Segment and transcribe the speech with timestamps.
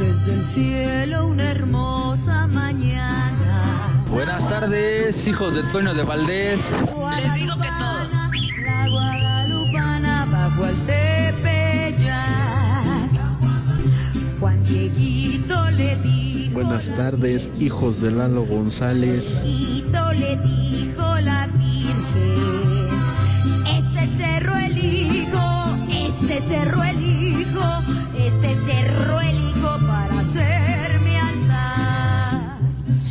[0.00, 4.02] desde el cielo una hermosa mañana.
[4.10, 6.74] Buenas tardes, hijos de Toño de Valdés.
[7.22, 8.12] Les digo que todos.
[8.64, 12.30] La guadalupana bajo el tepeyac.
[14.40, 16.54] Juan Dieguito le dijo.
[16.54, 19.42] Buenas tardes, hijos de Lalo González.
[19.44, 22.88] Dieguito le dijo la Virgen.
[23.68, 27.29] Este cerro elijo, este cerro elijo,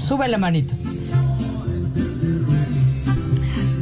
[0.10, 0.74] Sube la manito.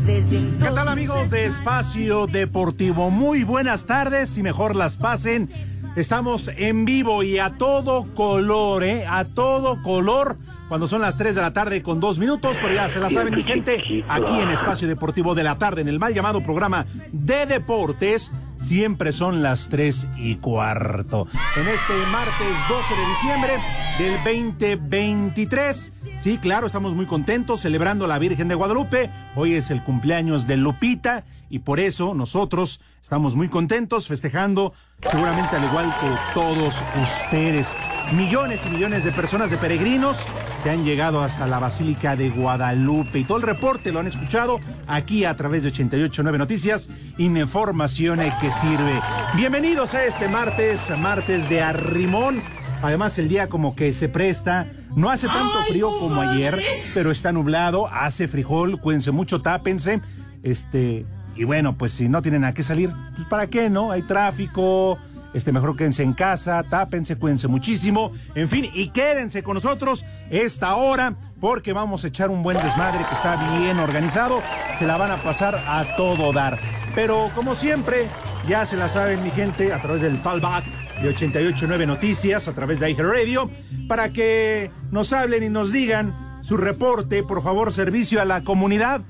[0.06, 3.10] ¿Qué tal amigos de Espacio Deportivo?
[3.10, 5.50] Muy buenas tardes y mejor las pasen.
[5.96, 9.06] Estamos en vivo y a todo color, ¿eh?
[9.08, 10.38] A todo color.
[10.68, 13.34] Cuando son las 3 de la tarde con dos minutos, pero ya se la saben
[13.34, 17.46] mi gente, aquí en Espacio Deportivo de la tarde, en el mal llamado programa de
[17.46, 21.26] deportes, siempre son las 3 y cuarto.
[21.56, 23.54] En este martes 12 de diciembre
[23.98, 25.94] del 2023.
[26.28, 29.10] Sí, claro, estamos muy contentos celebrando a la Virgen de Guadalupe.
[29.34, 34.74] Hoy es el cumpleaños de Lupita y por eso nosotros estamos muy contentos festejando,
[35.10, 37.72] seguramente al igual que todos ustedes.
[38.12, 40.26] Millones y millones de personas, de peregrinos
[40.64, 44.60] que han llegado hasta la Basílica de Guadalupe y todo el reporte lo han escuchado
[44.86, 49.00] aquí a través de 889 Noticias, información que sirve.
[49.38, 52.42] Bienvenidos a este martes, martes de Arrimón.
[52.82, 54.68] Además, el día como que se presta.
[54.96, 56.60] No hace tanto frío como ayer,
[56.94, 60.02] pero está nublado, hace frijol, cuídense mucho, tápense.
[60.42, 61.06] Este,
[61.36, 63.92] y bueno, pues si no tienen a qué salir, pues para qué, ¿no?
[63.92, 64.98] Hay tráfico,
[65.36, 68.12] este, mejor quédense en casa, tápense, cuídense muchísimo.
[68.34, 73.06] En fin, y quédense con nosotros esta hora, porque vamos a echar un buen desmadre
[73.08, 74.42] que está bien organizado.
[74.80, 76.58] Se la van a pasar a todo dar.
[76.96, 78.08] Pero como siempre,
[78.48, 80.64] ya se la saben, mi gente, a través del fallback
[81.02, 83.50] de 889 Noticias, a través de Radio,
[83.88, 89.02] para que nos hablen y nos digan su reporte, por favor, servicio a la comunidad.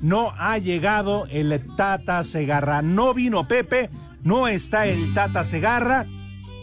[0.00, 3.90] No ha llegado el Tata Segarra, no vino Pepe,
[4.22, 6.06] no está el Tata Segarra,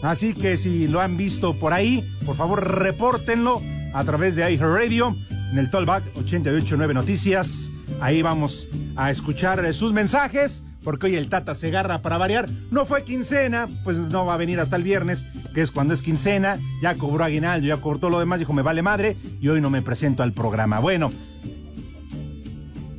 [0.02, 3.62] así que si lo han visto por ahí, por favor, repórtenlo
[3.94, 5.16] a través de Radio,
[5.52, 7.70] en el Tollback 889 Noticias.
[8.00, 12.48] Ahí vamos a escuchar sus mensajes porque hoy el Tata se agarra para variar.
[12.70, 16.02] No fue quincena, pues no va a venir hasta el viernes, que es cuando es
[16.02, 16.58] quincena.
[16.80, 19.82] Ya cobró aguinaldo, ya todo lo demás, dijo me vale madre y hoy no me
[19.82, 20.78] presento al programa.
[20.80, 21.12] Bueno.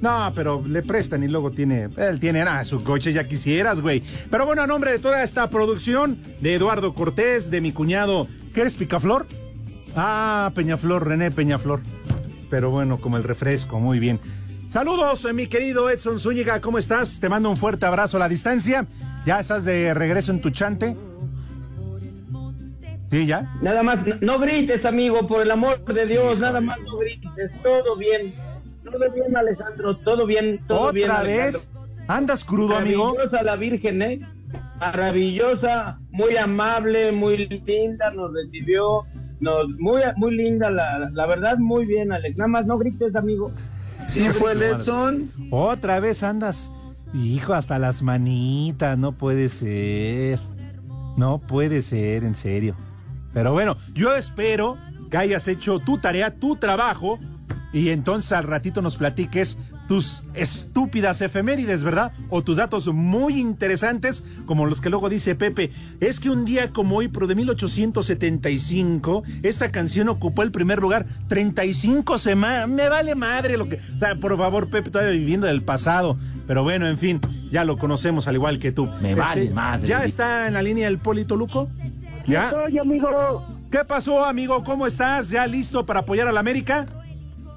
[0.01, 4.03] No, pero le prestan y luego tiene, él tiene, ah, su coche ya quisieras, güey.
[4.29, 8.61] Pero bueno, a nombre de toda esta producción, de Eduardo Cortés, de mi cuñado, ¿qué
[8.61, 9.25] eres, Picaflor?
[9.95, 11.79] Ah, Peñaflor, René Peñaflor.
[12.49, 14.19] Pero bueno, como el refresco, muy bien.
[14.73, 17.19] Saludos, mi querido Edson Zúñiga, ¿cómo estás?
[17.19, 18.87] Te mando un fuerte abrazo a la distancia.
[19.23, 20.97] ¿Ya estás de regreso en tu chante?
[23.11, 23.55] ¿Sí, ya?
[23.61, 27.95] Nada más, no, grites, amigo, por el amor de Dios, nada más no grites, todo
[27.97, 28.33] bien.
[28.83, 31.07] Todo bien, Alejandro, todo bien, todo bien.
[31.11, 31.59] ¿Otra Alejandro.
[31.59, 31.69] vez?
[32.07, 33.11] ¿Andas crudo, amigo?
[33.11, 34.21] Maravillosa la Virgen, ¿eh?
[34.79, 39.05] Maravillosa, muy amable, muy linda, nos recibió,
[39.39, 42.37] nos, muy, muy linda, la, la verdad, muy bien, Alex.
[42.37, 43.51] Nada más no grites, amigo.
[44.07, 45.29] Sí fue el Edson.
[45.51, 46.71] Otra vez andas,
[47.13, 50.39] hijo, hasta las manitas, no puede ser.
[51.17, 52.75] No puede ser, en serio.
[53.33, 54.77] Pero bueno, yo espero
[55.09, 57.19] que hayas hecho tu tarea, tu trabajo,
[57.71, 62.11] y entonces al ratito nos platiques tus estúpidas efemérides, ¿verdad?
[62.29, 65.71] O tus datos muy interesantes, como los que luego dice Pepe.
[65.99, 71.05] Es que un día como hoy, pero de 1875, esta canción ocupó el primer lugar
[71.27, 72.69] 35 semanas.
[72.69, 73.79] Me vale madre lo que...
[73.95, 76.17] O sea, por favor, Pepe, todavía viviendo del pasado.
[76.47, 77.19] Pero bueno, en fin,
[77.51, 78.85] ya lo conocemos al igual que tú.
[78.85, 79.87] Este, Me vale madre.
[79.87, 81.69] ¿Ya está en la línea el Polito Luco?
[82.27, 82.53] ¿Ya?
[82.81, 84.63] Amigo, ¿Qué pasó, amigo?
[84.63, 85.29] ¿Cómo estás?
[85.29, 86.85] ¿Ya listo para apoyar a la América?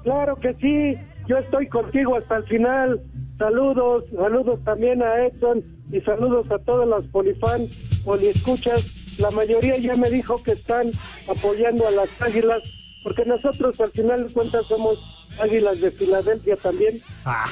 [0.07, 0.93] Claro que sí,
[1.27, 3.01] yo estoy contigo hasta el final.
[3.37, 5.61] Saludos, saludos también a Edson
[5.91, 9.19] y saludos a todas las polifans, poliescuchas.
[9.19, 10.87] La mayoría ya me dijo que están
[11.27, 12.63] apoyando a las águilas,
[13.03, 17.01] porque nosotros al final de cuentas somos águilas de Filadelfia también,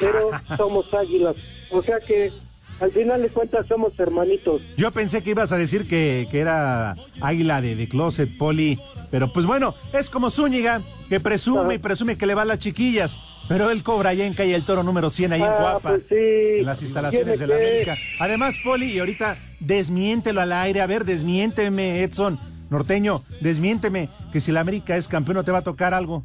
[0.00, 1.36] pero somos águilas.
[1.70, 2.32] O sea que
[2.80, 4.62] al final de cuentas somos hermanitos.
[4.76, 8.78] Yo pensé que ibas a decir que, que era águila de, de closet, Poli.
[9.10, 12.58] Pero pues bueno, es como Zúñiga, que presume y presume que le va a las
[12.58, 13.18] chiquillas.
[13.48, 15.90] Pero él cobra allá en calle El Toro número 100, ahí en Ah, Guapa.
[15.90, 16.58] pues sí.
[16.60, 17.96] En las instalaciones de la que- América.
[18.18, 20.80] Además, Poli, y ahorita desmiéntelo al aire.
[20.80, 22.38] A ver, desmiénteme, Edson.
[22.70, 26.24] Norteño, desmiénteme que si la América es campeón no te va a tocar algo.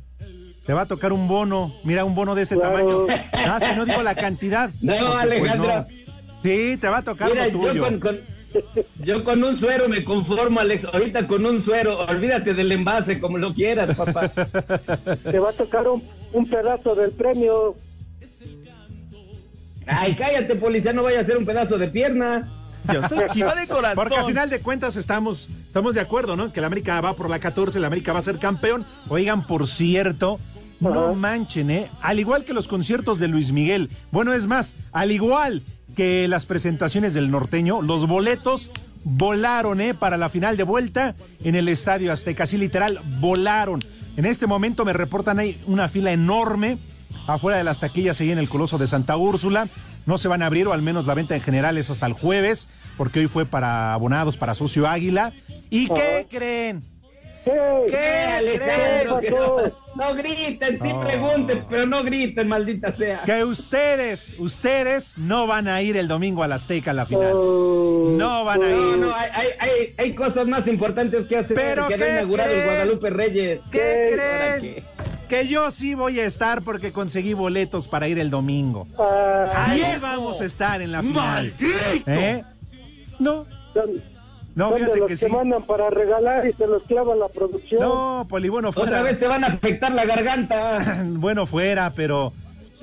[0.65, 1.71] Te va a tocar un bono.
[1.83, 3.06] Mira, un bono de este Claro.
[3.06, 3.21] tamaño.
[3.33, 4.69] Ah, si no digo la cantidad.
[4.81, 5.68] No, pues, Alejandro.
[5.75, 5.86] no.
[6.43, 7.73] Sí, te va a tocar Mira, lo tuyo.
[7.73, 8.19] yo con, con-
[9.03, 10.85] yo con un suero me conformo, Alex.
[10.85, 14.27] Ahorita con un suero, olvídate del envase, como lo quieras, papá.
[15.23, 16.03] Te va a tocar un,
[16.33, 17.75] un pedazo del premio.
[19.88, 22.49] Ay, cállate, policía, no vaya a ser un pedazo de pierna.
[22.91, 23.95] Yo soy chiva de corazón.
[23.95, 26.51] Porque al final de cuentas estamos, estamos de acuerdo, ¿no?
[26.51, 28.85] Que la América va por la 14, la América va a ser campeón.
[29.09, 30.39] Oigan, por cierto,
[30.79, 31.89] no manchen, ¿eh?
[32.01, 33.89] Al igual que los conciertos de Luis Miguel.
[34.11, 35.61] Bueno, es más, al igual
[35.95, 38.71] que las presentaciones del norteño, los boletos
[39.03, 39.93] volaron, ¿eh?
[39.93, 42.43] Para la final de vuelta en el Estadio Azteca.
[42.43, 43.83] Así literal, volaron.
[44.17, 46.77] En este momento me reportan ahí una fila enorme
[47.27, 49.67] afuera de las taquillas ahí en el Coloso de Santa Úrsula.
[50.05, 52.13] No se van a abrir, o al menos la venta en general es hasta el
[52.13, 52.67] jueves,
[52.97, 55.33] porque hoy fue para abonados, para Socio Águila.
[55.69, 56.90] ¿Y qué creen?
[57.43, 57.51] ¿Qué?
[57.89, 57.97] ¿Qué,
[58.38, 59.19] Alejandro?
[59.19, 59.57] ¿Qué Que no,
[59.95, 63.23] no griten, sí pregunten, pero no griten, maldita sea.
[63.23, 67.31] Que ustedes, ustedes no van a ir el domingo a la Azteca a la final.
[67.33, 68.97] Oh, No van a No, ir.
[68.99, 71.55] no, hay, hay, hay, hay cosas más importantes que hacer.
[71.55, 72.63] ¿Pero que inaugurado el?
[72.63, 73.59] Guadalupe Reyes.
[73.71, 74.75] ¿Qué ¿Para creen?
[74.75, 74.83] qué?
[75.27, 78.85] Que yo sí voy a estar porque conseguí boletos para ir el domingo.
[78.99, 81.53] ah, Ahí vamos a estar en la final.
[82.05, 82.43] ¿Eh?
[83.17, 84.01] No, son,
[84.56, 85.31] no, son de fíjate los que que, sí.
[85.31, 87.81] mandan para regalar y se los clava la producción.
[87.81, 88.89] No, Poli, bueno, fuera.
[88.89, 91.03] Otra vez te van a afectar la garganta.
[91.06, 92.33] bueno fuera, pero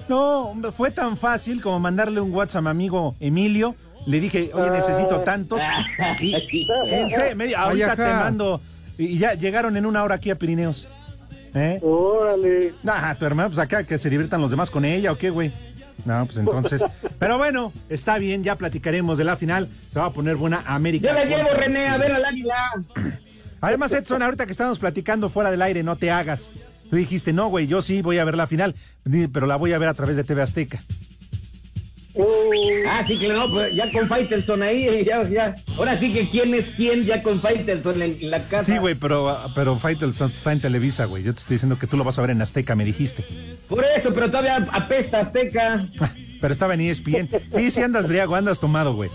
[0.08, 3.74] no, fue tan fácil como mandarle un WhatsApp a mi amigo Emilio.
[4.06, 5.60] Le dije, oye, necesito tantos.
[6.20, 6.34] Y,
[6.90, 8.24] en serio, ahorita te ajá.
[8.24, 8.60] mando.
[8.96, 10.88] Y ya llegaron en una hora aquí a Pirineos.
[11.54, 11.78] ¿Eh?
[11.82, 12.74] Órale.
[12.82, 15.52] Nah, tu hermano, pues acá que se diviertan los demás con ella o qué, güey.
[16.04, 16.84] No, pues entonces.
[17.18, 19.68] Pero bueno, está bien, ya platicaremos de la final.
[19.92, 21.08] Se va a poner buena América.
[21.08, 22.70] Yo la llevo, René, a ver al águila.
[23.60, 26.52] Además, Edson, ahorita que estábamos platicando fuera del aire, no te hagas.
[26.88, 28.74] Tú dijiste, no, güey, yo sí voy a ver la final,
[29.32, 30.80] pero la voy a ver a través de TV Azteca.
[32.88, 35.54] Ah, sí, que no, pues ya con Faitelson ahí, ya, ya.
[35.76, 38.72] Ahora sí que quién es quién ya con Faitelson en, en la casa.
[38.72, 41.22] Sí, güey, pero, pero Faitelson está en Televisa, güey.
[41.22, 43.24] Yo te estoy diciendo que tú lo vas a ver en Azteca, me dijiste.
[43.68, 45.86] Por eso, pero todavía apesta Azteca.
[46.40, 47.28] Pero estaba en ESPN.
[47.52, 49.10] Sí, sí andas briago, andas tomado, güey.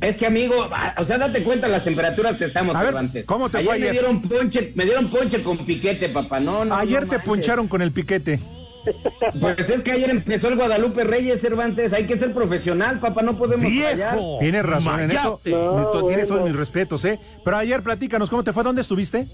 [0.00, 3.24] Es que amigo, ah, o sea, date cuenta las temperaturas que estamos, A ver, Cervantes.
[3.26, 3.92] ¿cómo te ayer fue me ayer?
[4.02, 6.40] dieron ponche, me dieron ponche con piquete, papá.
[6.40, 6.74] No, no.
[6.74, 7.26] Ayer no te manches.
[7.28, 8.40] poncharon con el piquete.
[9.40, 11.92] Pues es que ayer empezó el Guadalupe Reyes, Cervantes.
[11.92, 14.18] Hay que ser profesional, papá, no podemos fallar.
[14.40, 15.40] Tienes razón en eso.
[15.44, 16.28] No, Tienes bueno.
[16.28, 17.18] todos mis respetos, ¿eh?
[17.44, 18.62] Pero ayer platícanos, ¿cómo te fue?
[18.62, 19.26] ¿Dónde estuviste?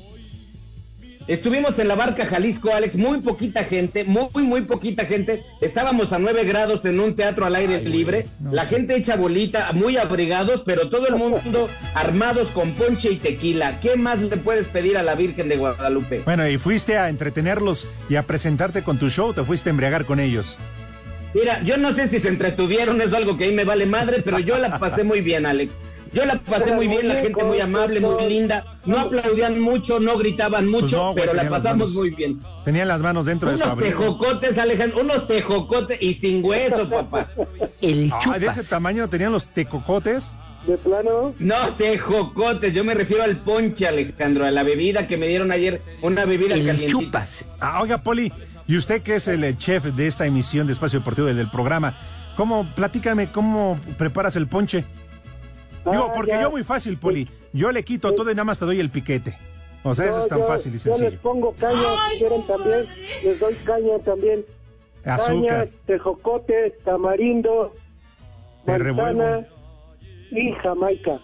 [1.26, 5.42] Estuvimos en la barca Jalisco, Alex, muy poquita gente, muy, muy poquita gente.
[5.60, 8.26] Estábamos a 9 grados en un teatro al aire libre.
[8.50, 13.80] La gente hecha bolita, muy abrigados, pero todo el mundo armados con ponche y tequila.
[13.80, 16.22] ¿Qué más le puedes pedir a la Virgen de Guadalupe?
[16.24, 20.06] Bueno, y fuiste a entretenerlos y a presentarte con tu show, te fuiste a embriagar
[20.06, 20.56] con ellos.
[21.34, 24.40] Mira, yo no sé si se entretuvieron, es algo que ahí me vale madre, pero
[24.40, 25.72] yo la pasé muy bien, Alex.
[26.12, 28.64] Yo la pasé muy bien, la gente muy amable, muy linda.
[28.84, 32.40] No aplaudían mucho, no gritaban mucho, Pues no, güey, pero la pasamos manos- muy bien.
[32.64, 34.00] Tenían las manos dentro de su Unos abrigo.
[34.00, 37.28] tejocotes, Alejandro, unos tejocotes y sin hueso, papá.
[37.80, 40.32] El Ah, de ese tamaño tenían los tecojotes.
[40.66, 41.32] De plano.
[41.38, 45.80] No, tejocotes, yo me refiero al ponche, Alejandro, a la bebida que me dieron ayer,
[46.02, 46.90] una bebida El calientita.
[46.90, 47.44] chupas.
[47.60, 48.32] Ah, oiga, Poli,
[48.66, 51.50] y usted que es el eh, chef de esta emisión de Espacio Deportivo y del
[51.50, 51.94] programa,
[52.36, 54.84] ¿cómo, platícame, cómo preparas el ponche?
[55.90, 56.42] Digo, Ah, porque ya.
[56.42, 57.28] yo muy fácil, Poli.
[57.52, 59.36] Yo le quito todo y nada más te doy el piquete.
[59.82, 61.20] O sea, eso No, es tan yo- fácil y Yo les sencillo.
[61.22, 61.82] pongo caña
[62.12, 62.86] si quieren también.
[63.24, 64.44] Les doy caña también.
[65.02, 65.68] Caña, Azúcar.
[65.86, 67.72] tejocote, tamarindo,
[68.66, 69.46] Te manzana
[70.30, 71.18] y jamaica.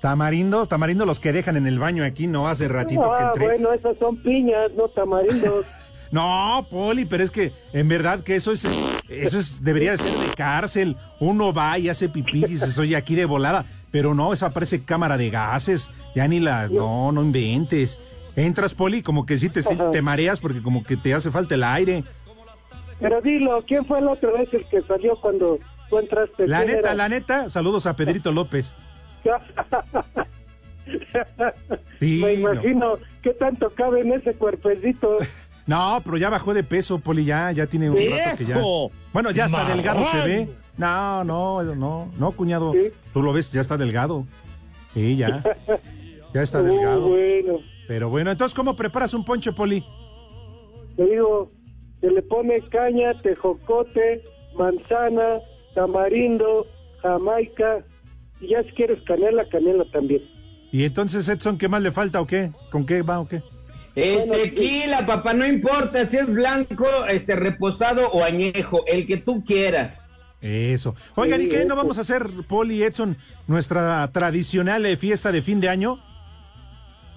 [0.00, 3.44] Tamarindo, tamarindo los que dejan en el baño aquí, no hace ratito que Ah, entré.
[3.46, 5.66] bueno, esas son piñas, no tamarindos.
[6.10, 8.64] No, Poli, pero es que en verdad que eso es,
[9.10, 10.96] eso es, debería de ser de cárcel.
[11.20, 13.66] Uno va y hace pipí y dices, oye, aquí de volada.
[13.90, 15.92] Pero no, esa parece cámara de gases.
[16.14, 18.00] Ya ni la, no, no inventes.
[18.36, 21.64] Entras, Poli, como que sí te, te mareas porque como que te hace falta el
[21.64, 22.04] aire.
[23.00, 26.46] Pero dilo, ¿quién fue la otra vez el que salió cuando tú entraste?
[26.46, 26.94] La ¿Quién neta, era?
[26.94, 28.74] la neta, saludos a Pedrito López.
[32.00, 32.52] Sí, Me no.
[32.52, 35.18] imagino qué tanto cabe en ese cuerpecito.
[35.66, 38.58] No, pero ya bajó de peso, Poli, ya, ya tiene un rato que ya.
[39.12, 40.48] Bueno, ya está delgado se ve.
[40.78, 42.72] No, no, no, no, cuñado.
[43.12, 44.24] Tú lo ves, ya está delgado.
[44.94, 45.42] Sí, ya.
[46.34, 47.08] Ya está Oh, delgado.
[47.08, 47.58] bueno.
[47.88, 49.82] Pero bueno, entonces, ¿cómo preparas un ponche, Poli?
[50.94, 51.50] Te digo,
[52.02, 54.22] se le pone caña, tejocote,
[54.54, 55.38] manzana,
[55.74, 56.66] tamarindo,
[57.00, 57.82] jamaica,
[58.42, 60.20] y ya si quieres canela, canela también.
[60.70, 62.52] Y entonces, Edson, ¿qué más le falta o qué?
[62.70, 63.40] ¿Con qué va o qué?
[63.94, 69.42] El tequila, papá, no importa si es blanco, este reposado o añejo, el que tú
[69.44, 70.06] quieras.
[70.40, 70.94] Eso.
[71.16, 71.64] Oigan, ¿y qué?
[71.64, 73.16] ¿No vamos a hacer, Poli y Edson,
[73.46, 75.98] nuestra tradicional eh, fiesta de fin de año?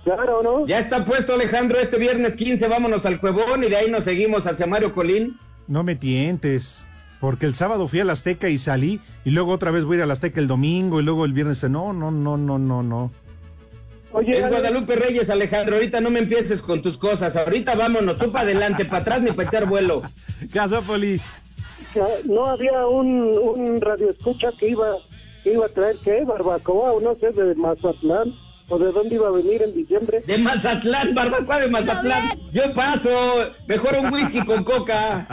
[0.03, 0.65] Claro, ¿no?
[0.65, 4.47] Ya está puesto Alejandro, este viernes 15 vámonos al Cuevón y de ahí nos seguimos
[4.47, 5.37] hacia Mario Colín.
[5.67, 6.87] No me tientes.
[7.19, 9.97] Porque el sábado fui a la Azteca y salí, y luego otra vez voy a
[9.97, 11.63] ir a la Azteca el domingo, y luego el viernes.
[11.69, 13.11] No, no, no, no, no, no.
[14.11, 18.31] Oye, es Guadalupe Reyes, Alejandro, ahorita no me empieces con tus cosas, ahorita vámonos, tú
[18.31, 20.01] para adelante, para atrás ni para echar vuelo.
[20.51, 21.21] Casa, Poli.
[22.25, 24.95] No había un, un radio escucha que iba,
[25.43, 26.23] que iba a traer, ¿qué?
[26.23, 28.33] Barbacoa, o no sé, de Mazatlán,
[28.67, 30.23] o de dónde iba a venir en diciembre.
[30.25, 32.39] De Mazatlán, barbacoa de Mazatlán.
[32.53, 33.09] Yo paso,
[33.67, 35.27] mejor un whisky con coca.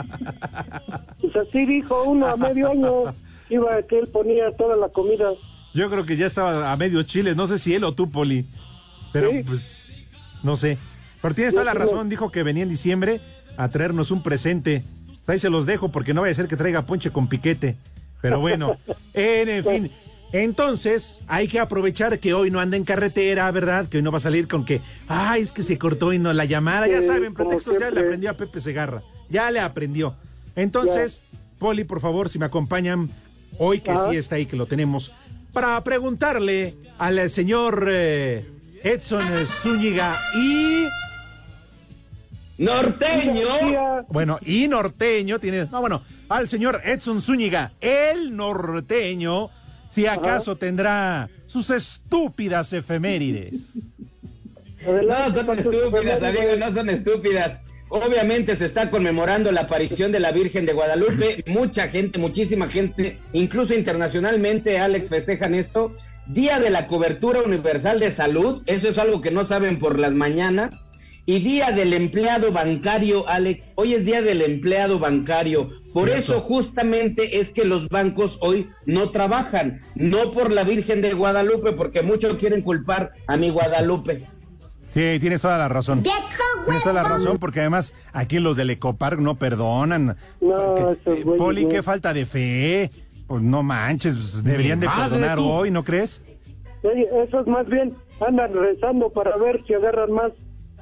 [1.21, 3.13] Pues así dijo uno a medio año,
[3.49, 5.31] iba que él ponía toda la comida.
[5.73, 8.45] Yo creo que ya estaba a medio chiles, no sé si él o tú, Poli.
[9.13, 9.83] Pero pues,
[10.43, 10.77] no sé.
[11.21, 13.21] Pero tienes toda la razón, dijo que venía en diciembre
[13.57, 14.83] a traernos un presente.
[15.29, 17.77] Ahí se los dejo porque no vaya a ser que traiga ponche con piquete.
[18.21, 18.77] Pero bueno,
[19.13, 19.91] en, en fin.
[20.31, 23.87] Entonces, hay que aprovechar que hoy no anda en carretera, ¿verdad?
[23.87, 26.31] Que hoy no va a salir con que, ay, es que se cortó y no
[26.33, 26.87] la llamada.
[26.87, 29.01] Ya saben, pretextos ya le aprendió a Pepe Segarra.
[29.29, 30.15] Ya le aprendió.
[30.55, 31.21] Entonces,
[31.57, 33.09] Poli, por favor, si me acompañan,
[33.57, 34.09] hoy que Ajá.
[34.11, 35.13] sí está ahí, que lo tenemos,
[35.51, 38.45] para preguntarle al señor eh,
[38.83, 40.85] Edson Zúñiga y...
[42.59, 44.05] Norteño.
[44.09, 45.65] Bueno, y norteño tiene.
[45.71, 49.49] No, bueno, al señor Edson Zúñiga, el norteño,
[49.89, 53.75] si acaso tendrá sus estúpidas efemérides.
[54.85, 57.61] No son estúpidas, amigo, no son estúpidas.
[57.89, 61.43] Obviamente se está conmemorando la aparición de la Virgen de Guadalupe.
[61.47, 65.95] Mucha gente, muchísima gente, incluso internacionalmente, Alex, festejan esto.
[66.27, 70.13] Día de la cobertura universal de salud, eso es algo que no saben por las
[70.13, 70.71] mañanas.
[71.29, 73.73] Y día del empleado bancario, Alex.
[73.75, 75.69] Hoy es día del empleado bancario.
[75.93, 76.31] Por Cierto.
[76.33, 79.79] eso justamente es que los bancos hoy no trabajan.
[79.93, 84.25] No por la Virgen de Guadalupe, porque muchos quieren culpar a mi Guadalupe.
[84.91, 86.01] Sí, tienes toda la razón.
[86.01, 90.17] Tienes toda la razón, porque además aquí los del Ecopark no perdonan.
[90.41, 91.69] No, Que- esos eh, güeyes Poli, no.
[91.69, 92.89] qué falta de fe.
[93.27, 95.47] Pues no manches, pues, deberían de perdonar tú.
[95.47, 96.23] hoy, ¿no crees?
[96.81, 97.93] Oye, esos más bien
[98.27, 100.31] andan rezando para ver si agarran más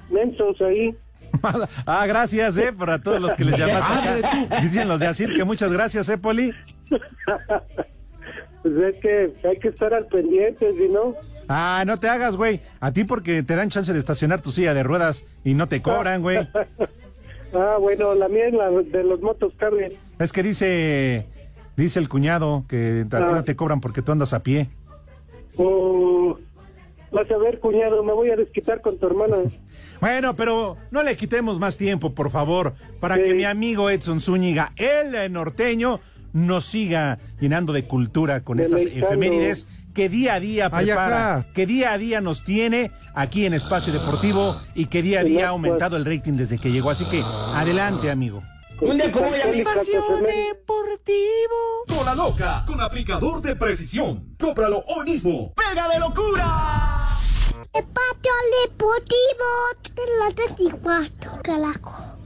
[0.10, 0.96] mensos ahí.
[1.86, 4.22] ah, gracias, eh, para todos los que les llamaste.
[4.62, 6.54] Dicen los de Asir que muchas gracias, eh, Poli.
[8.64, 11.14] Pues es que hay que estar al pendiente, si no.
[11.48, 12.60] Ah, no te hagas, güey.
[12.82, 15.82] A ti porque te dan chance de estacionar tu silla de ruedas y no te
[15.82, 16.40] cobran, güey.
[17.54, 19.92] Ah, bueno, la mía es la de los motos carne.
[20.20, 21.28] Es que dice,
[21.78, 23.32] dice el cuñado que a ti Ah.
[23.32, 24.70] no te cobran porque tú andas a pie.
[25.56, 26.38] Oh,
[27.12, 29.38] vas a ver, cuñado, me voy a desquitar con tu hermana.
[30.00, 34.72] Bueno, pero no le quitemos más tiempo, por favor, para que mi amigo Edson Zúñiga,
[34.76, 36.00] el eh, norteño,
[36.34, 41.94] nos siga llenando de cultura con estas efemérides que día a día prepara, que día
[41.94, 45.98] a día nos tiene aquí en Espacio Deportivo y que día a día ha aumentado
[45.98, 46.92] el rating desde que llegó.
[46.92, 48.44] Así que adelante, amigo.
[48.80, 49.72] Un día como hoy, amigo.
[50.22, 51.58] Deportivo.
[51.88, 54.36] Cola loca con aplicador de precisión.
[54.40, 55.56] Cómpralo hoy mismo.
[55.56, 56.97] ¡Pega de locura!
[57.74, 58.32] Patio
[58.64, 59.50] deportivo
[59.94, 62.18] de la 34, carajo.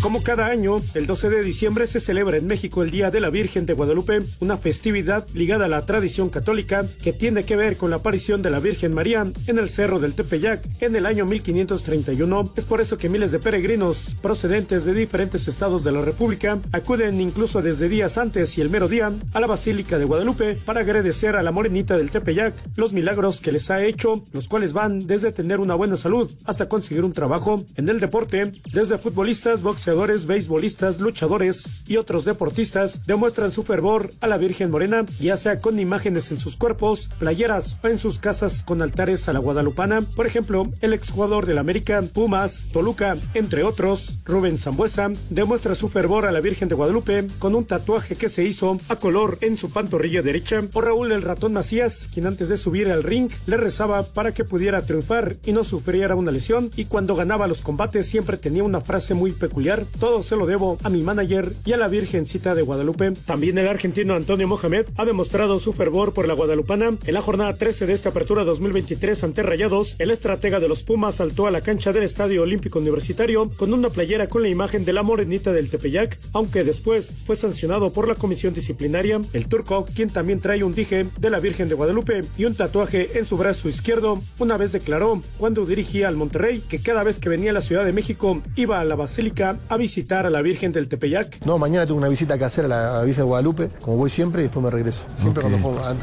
[0.00, 3.30] Como cada año, el 12 de diciembre se celebra en México el Día de la
[3.30, 7.90] Virgen de Guadalupe, una festividad ligada a la tradición católica que tiene que ver con
[7.90, 12.52] la aparición de la Virgen María en el Cerro del Tepeyac en el año 1531.
[12.56, 17.20] Es por eso que miles de peregrinos procedentes de diferentes estados de la República acuden
[17.20, 21.34] incluso desde días antes y el mero día a la Basílica de Guadalupe para agradecer
[21.34, 25.32] a la Morenita del Tepeyac los milagros que les ha hecho, los cuales van desde
[25.32, 31.00] tener una buena salud hasta conseguir un trabajo en el deporte, desde futbolistas, boxeadores, beisbolistas,
[31.00, 36.30] luchadores y otros deportistas demuestran su fervor a la Virgen Morena, ya sea con imágenes
[36.30, 40.02] en sus cuerpos, playeras o en sus casas con altares a la guadalupana.
[40.02, 46.26] Por ejemplo, el exjugador del América, Pumas, Toluca, entre otros, Rubén Zambuesa, demuestra su fervor
[46.26, 49.72] a la Virgen de Guadalupe con un tatuaje que se hizo a color en su
[49.72, 50.62] pantorrilla derecha.
[50.74, 54.44] O Raúl el ratón Macías, quien antes de subir al ring le rezaba para que
[54.44, 58.80] pudiera triunfar y no sufriera una lesión y cuando ganaba los combates siempre tenía una
[58.80, 62.62] frase muy peculiar todo se lo debo a mi manager y a la Virgencita de
[62.62, 63.12] Guadalupe.
[63.26, 66.96] También el argentino Antonio Mohamed ha demostrado su fervor por la guadalupana.
[67.06, 71.16] En la jornada 13 de esta apertura 2023 ante Rayados, el estratega de los Pumas
[71.16, 74.92] saltó a la cancha del Estadio Olímpico Universitario con una playera con la imagen de
[74.92, 79.20] la morenita del Tepeyac, aunque después fue sancionado por la comisión disciplinaria.
[79.32, 83.18] El turco, quien también trae un dije de la Virgen de Guadalupe y un tatuaje
[83.18, 87.28] en su brazo izquierdo, una vez declaró cuando dirigía al Monterrey que cada vez que
[87.28, 90.72] venía a la Ciudad de México iba a la Basílica a visitar a la Virgen
[90.72, 91.44] del Tepeyac.
[91.44, 94.42] No, mañana tengo una visita que hacer a la Virgen de Guadalupe, como voy siempre,
[94.42, 95.04] y después me regreso.
[95.16, 95.58] Siempre cuando,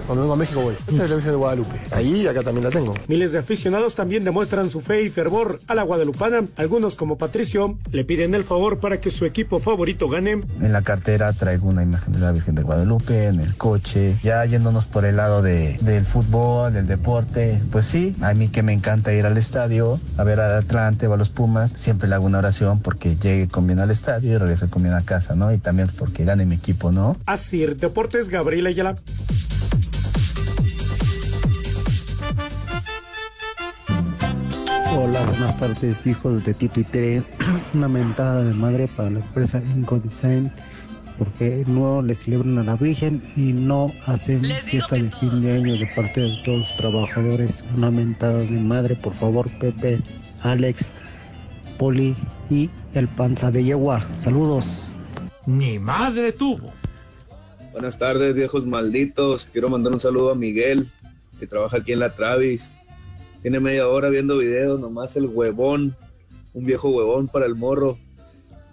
[0.06, 0.74] cuando, vengo a México voy.
[0.74, 1.82] Esta es la Virgen de Guadalupe.
[1.92, 2.94] Ahí y acá también la tengo.
[3.08, 6.44] Miles de aficionados también demuestran su fe y fervor a la guadalupana.
[6.56, 10.44] Algunos, como Patricio, le piden el favor para que su equipo favorito gane.
[10.62, 14.46] En la cartera traigo una imagen de la Virgen de Guadalupe, en el coche, ya
[14.46, 17.60] yéndonos por el lado de, del fútbol, del deporte.
[17.72, 21.14] Pues sí, a mí que me encanta ir al estadio, a ver al Atlante o
[21.14, 24.38] a los Pumas, siempre le hago una oración porque llegue con bien al estadio y
[24.38, 25.54] regrese con bien a casa, ¿no?
[25.54, 27.16] Y también porque gane mi equipo, ¿no?
[27.26, 28.96] Así, Deportes, Gabriela Ayala.
[34.94, 37.24] Hola, buenas tardes, hijos de Tito y Tere.
[37.74, 40.52] Una mentada de madre para la empresa Incodesign
[41.18, 45.78] porque no le celebran a la Virgen y no hacen fiesta de fin de año
[45.78, 47.64] de parte de todos los trabajadores.
[47.74, 50.02] Una mentada de madre, por favor, Pepe,
[50.42, 50.92] Alex,
[51.78, 52.16] Poli
[52.50, 54.08] y el panza de yegua.
[54.14, 54.88] Saludos.
[55.46, 56.72] Mi madre tuvo.
[57.72, 59.48] Buenas tardes, viejos malditos.
[59.52, 60.90] Quiero mandar un saludo a Miguel,
[61.40, 62.78] que trabaja aquí en la Travis.
[63.42, 65.96] Tiene media hora viendo videos, nomás el huevón,
[66.54, 67.98] un viejo huevón para el morro.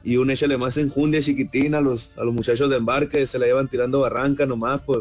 [0.04, 3.47] Y un échale más enjundia chiquitina a los, a los muchachos de embarque, se la
[3.47, 5.00] llevan tirando barranca nomás, pues.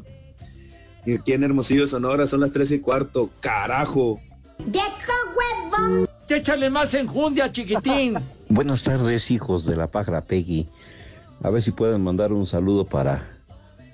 [1.05, 3.29] Y aquí en Hermosillo, Sonora, son las tres y cuarto.
[3.39, 4.19] ¡Carajo!
[4.65, 6.10] ¡Viejo huevón!
[6.31, 8.17] Échale más enjundia, chiquitín.
[8.49, 10.67] Buenas tardes, hijos de la pájara Peggy.
[11.43, 13.27] A ver si pueden mandar un saludo para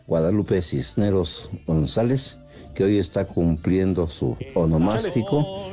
[0.05, 2.39] Guadalupe Cisneros González,
[2.75, 5.71] que hoy está cumpliendo su onomástico.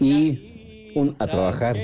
[0.00, 1.76] Y un a trabajar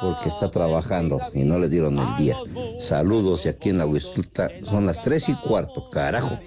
[0.00, 2.36] porque está trabajando y no le dieron el día.
[2.80, 6.38] Saludos y aquí en la Huizuta son las tres y cuarto, carajo.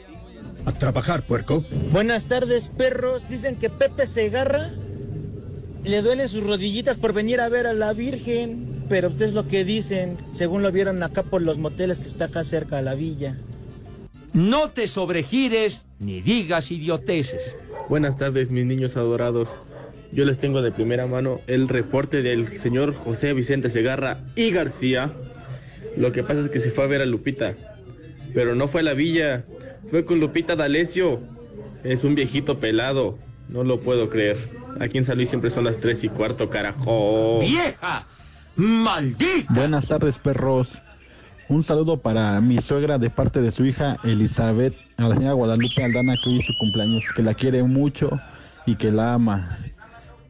[0.65, 1.63] A trabajar, puerco.
[1.91, 3.29] Buenas tardes, perros.
[3.29, 4.71] Dicen que Pepe Segarra
[5.87, 8.83] le duelen sus rodillitas por venir a ver a la Virgen.
[8.87, 12.25] Pero pues es lo que dicen, según lo vieron acá por los moteles que está
[12.25, 13.35] acá cerca de la villa.
[14.33, 17.55] No te sobregires ni digas idioteces.
[17.89, 19.59] Buenas tardes, mis niños adorados.
[20.11, 25.13] Yo les tengo de primera mano el reporte del señor José Vicente Segarra y García.
[25.97, 27.55] Lo que pasa es que se fue a ver a Lupita,
[28.33, 29.45] pero no fue a la villa,
[29.87, 31.21] fue con Lupita D'Alessio.
[31.83, 33.17] Es un viejito pelado,
[33.49, 34.37] no lo puedo creer.
[34.79, 37.39] Aquí en San Luis siempre son las tres y cuarto, carajo.
[37.39, 38.05] ¡Vieja!
[38.55, 39.53] ¡Maldita!
[39.53, 40.81] Buenas tardes, perros.
[41.47, 45.83] Un saludo para mi suegra de parte de su hija Elizabeth, a la señora Guadalupe
[45.83, 48.19] Aldana, que hoy es su cumpleaños, que la quiere mucho
[48.65, 49.59] y que la ama.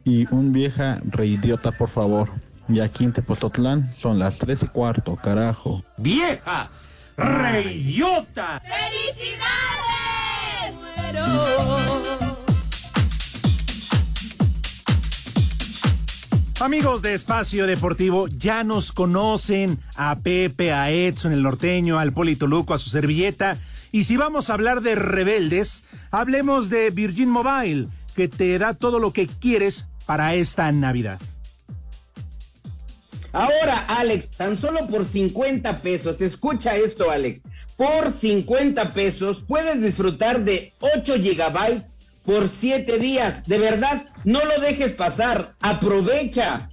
[0.04, 2.28] Y un vieja reidiota, por favor.
[2.68, 5.82] Y aquí en Tepozotlán son las tres y cuarto, carajo.
[5.96, 6.68] ¡Vieja!
[7.16, 8.60] ¡Reidiota!
[8.60, 9.46] ¡Felicidades!
[16.60, 22.46] Amigos de Espacio Deportivo, ya nos conocen a Pepe, a Edson, el norteño, al Polito
[22.46, 23.58] Luco, a su servilleta.
[23.92, 28.98] Y si vamos a hablar de rebeldes, hablemos de Virgin Mobile, que te da todo
[28.98, 31.20] lo que quieres para esta Navidad.
[33.32, 37.42] Ahora, Alex, tan solo por 50 pesos, escucha esto, Alex.
[37.76, 41.95] Por 50 pesos puedes disfrutar de 8 gigabytes
[42.26, 43.46] por 7 días.
[43.46, 45.54] De verdad, no lo dejes pasar.
[45.60, 46.68] Aprovecha.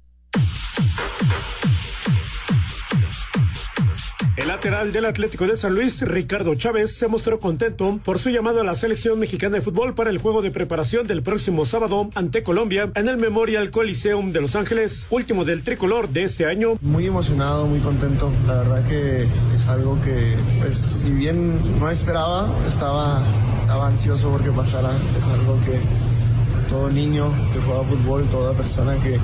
[4.46, 8.60] El lateral del Atlético de San Luis, Ricardo Chávez, se mostró contento por su llamado
[8.60, 12.44] a la selección mexicana de fútbol para el juego de preparación del próximo sábado ante
[12.44, 16.74] Colombia en el Memorial Coliseum de Los Ángeles, último del tricolor de este año.
[16.80, 18.30] Muy emocionado, muy contento.
[18.46, 23.20] La verdad que es algo que, pues, si bien no esperaba, estaba,
[23.62, 24.90] estaba ansioso porque pasara.
[25.18, 29.18] Es algo que todo niño que juega fútbol, toda persona que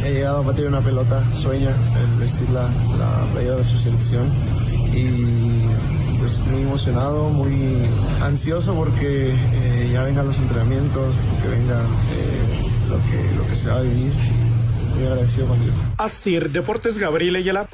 [0.00, 2.62] que ha llegado a batir una pelota, sueña el vestir la,
[2.98, 4.24] la playera de su selección
[4.94, 7.78] y pues muy emocionado, muy
[8.22, 13.68] ansioso porque eh, ya vengan los entrenamientos, que venga eh, lo, que, lo que se
[13.68, 14.12] va a vivir.
[14.94, 15.76] Muy agradecido con Dios.
[15.96, 17.68] Asir Deportes Gabriel Ayala.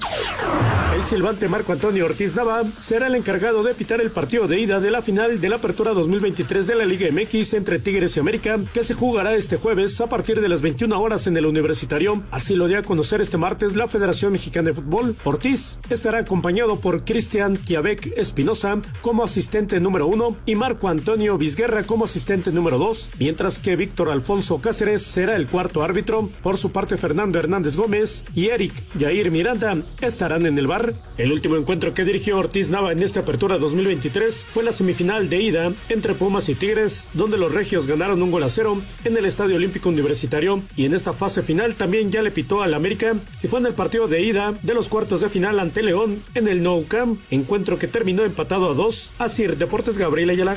[0.97, 4.81] El silbante Marco Antonio Ortiz Nava será el encargado de pitar el partido de ida
[4.81, 8.59] de la final de la Apertura 2023 de la Liga MX entre Tigres y América,
[8.73, 12.23] que se jugará este jueves a partir de las 21 horas en el Universitario.
[12.31, 15.17] Así lo dio a conocer este martes la Federación Mexicana de Fútbol.
[15.25, 21.83] Ortiz estará acompañado por Cristian Kiabec Espinosa como asistente número uno y Marco Antonio Vizguerra
[21.83, 26.31] como asistente número dos, mientras que Víctor Alfonso Cáceres será el cuarto árbitro.
[26.43, 30.93] Por su parte, Fernando Hernández Gómez y Eric Jair Miranda estarán en el bar.
[31.17, 35.41] El último encuentro que dirigió Ortiz Nava en esta apertura 2023 fue la semifinal de
[35.41, 39.25] ida entre Pumas y Tigres, donde los regios ganaron un gol a cero en el
[39.25, 40.63] Estadio Olímpico Universitario.
[40.77, 43.75] Y en esta fase final también ya le pitó al América y fue en el
[43.75, 47.79] partido de ida de los cuartos de final ante León en el Nou Camp, encuentro
[47.79, 49.13] que terminó empatado a dos.
[49.19, 50.57] Así Deportes Gabriel Ayala.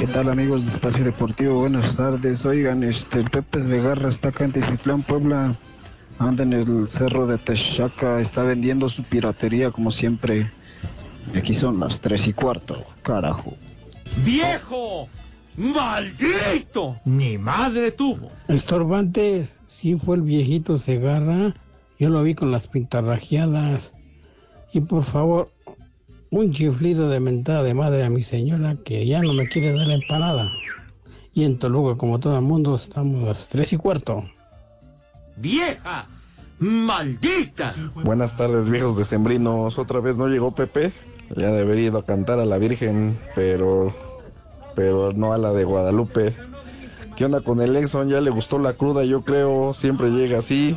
[0.00, 1.60] ¿Qué tal amigos de Espacio Deportivo?
[1.60, 2.46] Buenas tardes.
[2.46, 5.54] Oigan, este, el Pepe de Garra está acá en Tizitlán, Puebla.
[6.18, 10.50] Anda en el cerro de Texaca, está vendiendo su piratería como siempre.
[11.34, 13.52] Y aquí son las tres y cuarto, carajo.
[14.24, 15.06] ¡Viejo!
[15.58, 16.98] ¡Maldito!
[17.04, 18.30] Ni madre tuvo.
[18.48, 21.54] Estorbantes, sí fue el viejito Segarra.
[21.98, 23.94] Yo lo vi con las pintarrajeadas.
[24.72, 25.50] Y por favor,
[26.30, 29.86] un chiflido de mentada de madre a mi señora que ya no me quiere dar
[29.86, 30.48] la empanada.
[31.34, 34.24] Y en Toluca, como todo el mundo, estamos a las tres y cuarto.
[35.36, 36.06] ¡Vieja!
[36.58, 37.74] ¡Maldita!
[38.04, 39.78] Buenas tardes, viejos decembrinos.
[39.78, 40.92] Otra vez no llegó Pepe.
[41.36, 43.94] Ya debería ido a cantar a la Virgen, pero.
[44.74, 46.34] Pero no a la de Guadalupe.
[47.16, 48.08] ¿Qué onda con el Exxon?
[48.08, 49.72] Ya le gustó la cruda, yo creo.
[49.72, 50.76] Siempre llega así.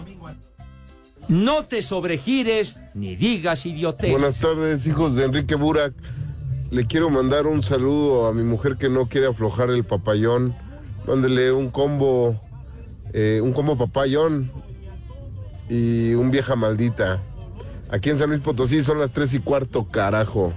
[1.27, 4.11] No te sobregires ni digas idiotes.
[4.11, 5.93] Buenas tardes, hijos de Enrique Burak.
[6.71, 10.55] Le quiero mandar un saludo a mi mujer que no quiere aflojar el papayón.
[11.07, 12.39] Mándele un combo,
[13.13, 14.51] eh, un combo papayón
[15.69, 17.21] y un vieja maldita.
[17.89, 20.53] Aquí en San Luis Potosí son las tres y cuarto, carajo.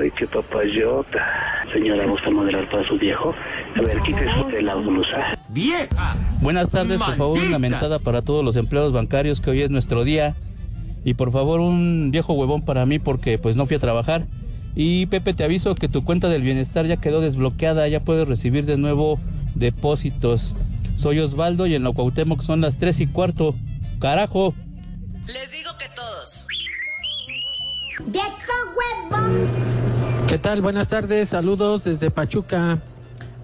[0.00, 1.62] Ay, qué papayota.
[1.72, 3.34] Señora, ¿gusta moderar para su viejo?
[3.74, 5.32] A ver, quítese la blusa.
[5.48, 6.16] ¡Vieja!
[6.40, 10.04] Buenas tardes, por favor, una mentada para todos los empleados bancarios que hoy es nuestro
[10.04, 10.34] día.
[11.04, 14.26] Y por favor, un viejo huevón para mí porque pues no fui a trabajar.
[14.74, 18.66] Y Pepe, te aviso que tu cuenta del bienestar ya quedó desbloqueada, ya puedes recibir
[18.66, 19.18] de nuevo
[19.54, 20.54] depósitos.
[20.94, 23.54] Soy Osvaldo y en la Cuauhtémoc son las tres y cuarto.
[24.00, 24.54] ¡Carajo!
[25.26, 26.46] Les digo que todos.
[28.06, 28.28] ¡Viejo
[29.10, 29.48] huevón!
[30.28, 30.60] ¿Qué tal?
[30.60, 32.78] Buenas tardes, saludos desde Pachuca.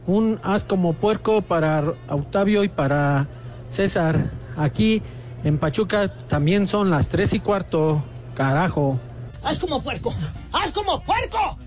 [0.08, 3.28] Un as como puerco para Octavio y para
[3.70, 4.30] César.
[4.56, 5.02] Aquí
[5.44, 8.02] en Pachuca también son las tres y cuarto.
[8.34, 8.98] Carajo.
[9.44, 10.12] ¡Haz como puerco!
[10.52, 11.58] ¡Haz como puerco!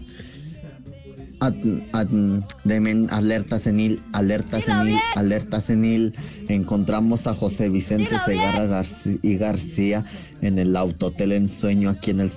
[1.39, 1.53] Ad-
[1.93, 6.13] ad- demen, alerta senil, alerta senil, alerta senil.
[6.49, 10.03] Encontramos a José Vicente Dilo Segarra Garci- y García
[10.41, 12.31] en el autotel Ensueño aquí en el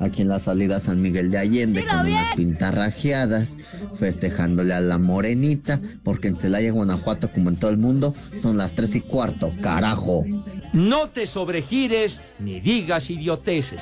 [0.00, 2.36] aquí en la salida San Miguel de Allende con unas bien.
[2.36, 3.56] pintarrajeadas,
[3.94, 8.74] festejándole a la morenita, porque en Celaya, Guanajuato, como en todo el mundo, son las
[8.74, 10.24] tres y cuarto, carajo.
[10.72, 13.80] No te sobregires ni digas idioteces.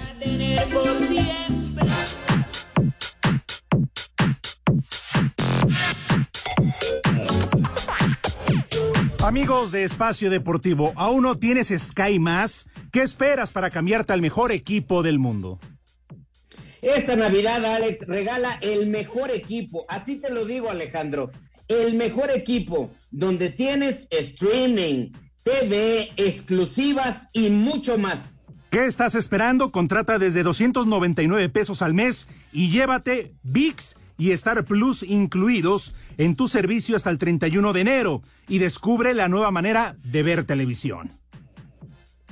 [9.24, 12.68] Amigos de Espacio Deportivo, ¿aún no tienes Sky Más?
[12.94, 15.58] ¿Qué esperas para cambiarte al mejor equipo del mundo?
[16.80, 19.84] Esta Navidad, Alex, regala el mejor equipo.
[19.88, 21.32] Así te lo digo, Alejandro.
[21.66, 25.10] El mejor equipo donde tienes streaming,
[25.42, 28.38] TV, exclusivas y mucho más.
[28.70, 29.72] ¿Qué estás esperando?
[29.72, 36.46] Contrata desde 299 pesos al mes y llévate VIX y Star Plus incluidos en tu
[36.46, 41.10] servicio hasta el 31 de enero y descubre la nueva manera de ver televisión.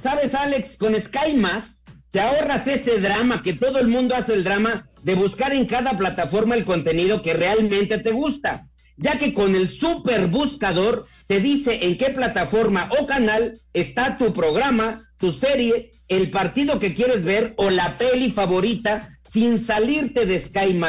[0.02, 0.78] ¿Sabes, Alex?
[0.78, 1.40] Con Sky
[2.10, 5.96] te ahorras ese drama que todo el mundo hace el drama de buscar en cada
[5.96, 11.86] plataforma el contenido que realmente te gusta, ya que con el super buscador te dice
[11.86, 17.54] en qué plataforma o canal está tu programa, tu serie, el partido que quieres ver
[17.56, 20.80] o la peli favorita sin salirte de Sky.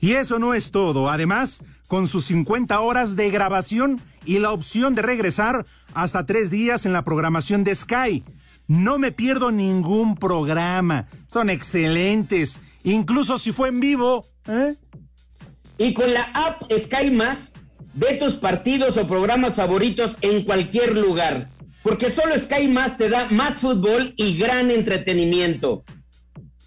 [0.00, 1.10] Y eso no es todo.
[1.10, 6.86] Además, con sus 50 horas de grabación y la opción de regresar hasta tres días
[6.86, 8.24] en la programación de Sky.
[8.68, 11.06] No me pierdo ningún programa.
[11.26, 12.60] Son excelentes.
[12.84, 14.24] Incluso si fue en vivo.
[14.46, 14.76] ¿eh?
[15.78, 17.54] Y con la app Sky Más,
[17.94, 21.48] ve tus partidos o programas favoritos en cualquier lugar.
[21.82, 25.84] Porque solo Sky Más te da más fútbol y gran entretenimiento.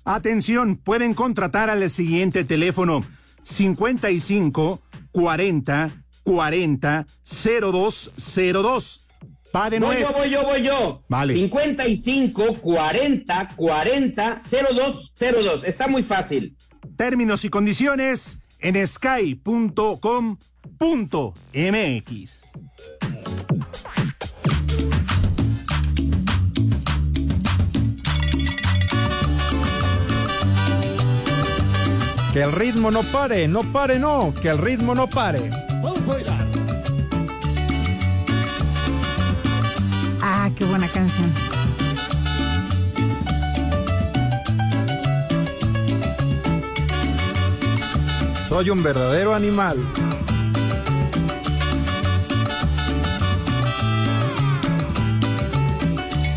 [0.03, 3.03] Atención, pueden contratar al siguiente teléfono
[3.41, 9.04] 55 40 40 0202.
[9.55, 11.01] Pa de voy yo, voy yo, voy yo.
[11.07, 11.33] Vale.
[11.33, 15.63] 55 40 40 0202.
[15.63, 16.57] Está muy fácil.
[16.97, 19.45] Términos y condiciones en sky.com.mx.
[32.33, 35.49] Que el ritmo no pare, no pare, no, que el ritmo no pare.
[35.81, 36.34] Vamos a bailar.
[40.45, 41.27] Ah, qué buena canción.
[48.47, 49.79] Soy un verdadero animal.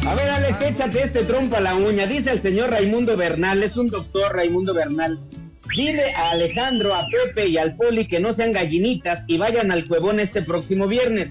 [0.06, 2.06] A ver, Alex, échate este trompo a la uña.
[2.06, 5.20] Dice el señor Raimundo Bernal, es un doctor Raimundo Bernal.
[5.76, 9.86] Dile a Alejandro, a Pepe y al Poli que no sean gallinitas y vayan al
[9.86, 11.28] cuevón este próximo viernes.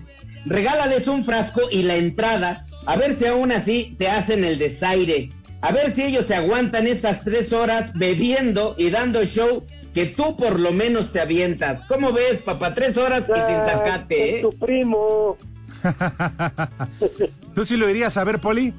[0.47, 5.29] Regálales un frasco y la entrada, a ver si aún así te hacen el desaire.
[5.61, 10.37] A ver si ellos se aguantan esas tres horas bebiendo y dando show que tú
[10.37, 11.85] por lo menos te avientas.
[11.85, 12.73] ¿Cómo ves, papá?
[12.73, 14.41] Tres horas y sin sacate, ¿eh?
[14.41, 15.37] Tu primo.
[17.55, 18.73] ¿Tú sí lo irías a ver, Poli?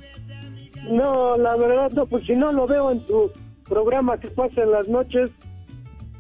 [0.89, 3.33] No, la verdad no, pues si no lo veo en tu
[3.69, 5.31] programa que pasa en las noches,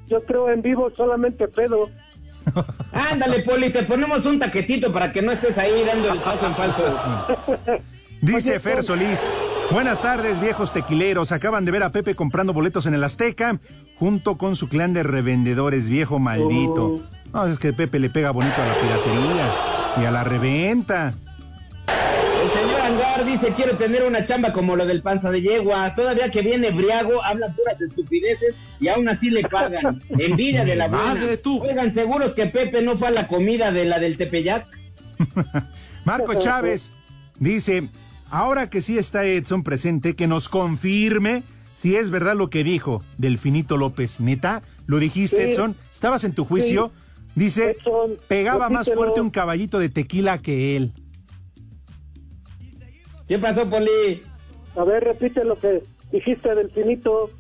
[0.09, 1.89] yo creo en vivo solamente pedo.
[2.93, 6.55] Ándale, Poli, te ponemos un taquetito para que no estés ahí dando el paso en
[6.55, 6.83] falso.
[8.21, 9.31] Dice Fer Solís,
[9.71, 13.61] buenas tardes viejos tequileros, acaban de ver a Pepe comprando boletos en el Azteca
[13.97, 16.87] junto con su clan de revendedores, viejo maldito.
[16.87, 17.03] Oh.
[17.33, 21.15] No, es que Pepe le pega bonito a la piratería y a la reventa.
[22.89, 25.95] El señor Angar dice, quiero tener una chamba como lo del panza de yegua.
[25.95, 30.01] Todavía que viene briago, habla puras estupideces y aún así le pagan.
[30.19, 31.15] Envidia de la buena.
[31.15, 31.61] Madre tú.
[31.61, 34.67] Oigan, seguros que Pepe no fue a la comida de la del Tepeyac.
[36.07, 36.93] Marco Chávez
[37.39, 37.91] dice,
[38.31, 41.43] ahora que sí está Edson presente, que nos confirme
[41.79, 44.19] si es verdad lo que dijo Delfinito López.
[44.19, 45.51] Neta, ¿lo dijiste, Sí.
[45.51, 45.77] Edson?
[45.93, 46.91] ¿Estabas en tu juicio?
[47.35, 50.93] Dice, Edson, pegaba más fuerte un caballito de tequila que él.
[53.29, 54.23] ¿Qué pasó, Poli?
[54.75, 57.31] A ver, repite lo que dijiste del finito.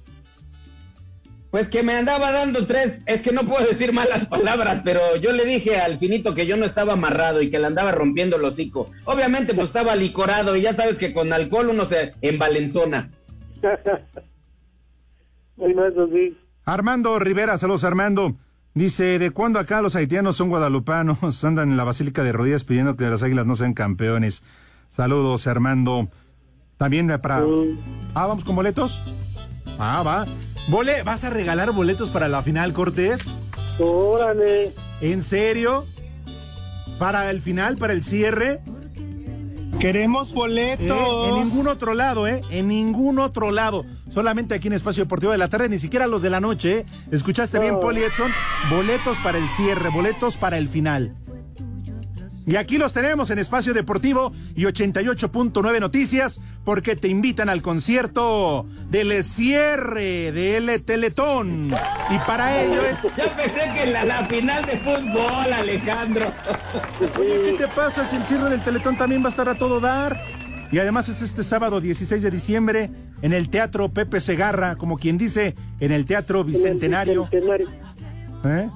[1.51, 5.33] Pues que me andaba dando tres, es que no puedo decir malas palabras, pero yo
[5.33, 8.44] le dije al finito que yo no estaba amarrado y que le andaba rompiendo el
[8.44, 8.90] hocico.
[9.07, 13.11] Obviamente pues estaba licorado y ya sabes que con alcohol uno se envalentona.
[15.57, 16.37] bueno, eso sí.
[16.66, 18.37] Armando Rivera, saludos Armando.
[18.74, 21.42] Dice, ¿de cuándo acá los haitianos son guadalupanos?
[21.44, 24.44] Andan en la Basílica de Rodillas pidiendo que las águilas no sean campeones.
[24.88, 26.09] Saludos, Armando.
[26.77, 27.44] También para...
[28.14, 29.03] Ah, ¿vamos con boletos?
[29.79, 30.27] Ah, va.
[30.68, 33.24] Bole, ¿Vas a regalar boletos para la final, Cortés?
[33.79, 34.72] Órale.
[35.01, 35.87] ¿En serio?
[36.98, 38.61] ¿Para el final, para el cierre?
[39.79, 40.90] Queremos boletos.
[40.90, 42.42] Eh, en ningún otro lado, ¿eh?
[42.51, 43.85] En ningún otro lado.
[44.11, 46.87] Solamente aquí en Espacio Deportivo de la Tarde, ni siquiera los de la noche, ¿eh?
[47.12, 47.81] ¿Escuchaste bien, Oh.
[47.81, 48.31] Poli Edson?
[48.70, 51.14] Boletos para el cierre, boletos para el final.
[52.49, 58.65] Y aquí los tenemos en Espacio Deportivo y 88.9 Noticias, porque te invitan al concierto
[58.89, 61.69] del cierre del Teletón.
[62.09, 63.17] Y para ello es...
[63.19, 66.33] Ya pensé que la, la final de fútbol, Alejandro.
[67.21, 69.79] Oye, ¿qué te pasa si el cierre del Teletón también va a estar a todo
[69.79, 70.19] dar?
[70.73, 75.19] Y además es este sábado 16 de diciembre en el Teatro Pepe Segarra, como quien
[75.19, 77.29] dice, en el Teatro Bicentenario.
[78.45, 78.71] ¿Eh?